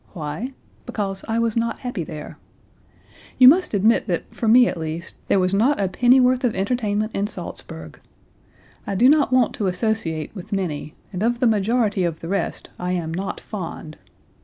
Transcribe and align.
Why? 0.13 0.53
Because 0.87 1.23
I 1.27 1.37
was 1.37 1.55
not 1.55 1.81
happy 1.81 2.03
there. 2.03 2.39
You 3.37 3.47
must 3.47 3.75
admit 3.75 4.07
that, 4.07 4.33
for 4.33 4.47
me 4.47 4.65
at 4.67 4.79
least, 4.79 5.13
there 5.27 5.37
was 5.39 5.53
not 5.53 5.79
a 5.79 5.87
pennyworth 5.87 6.43
of 6.43 6.55
entertainment 6.55 7.11
in 7.13 7.27
Salzburg. 7.27 7.99
I 8.87 8.95
do 8.95 9.07
not 9.07 9.31
want 9.31 9.53
to 9.57 9.67
associate 9.67 10.33
with 10.35 10.53
many 10.53 10.95
and 11.13 11.21
of 11.21 11.39
the 11.39 11.45
majority 11.45 12.03
of 12.03 12.19
the 12.21 12.27
rest 12.29 12.71
I 12.79 12.93
am 12.93 13.13
not 13.13 13.39
fond. 13.39 13.95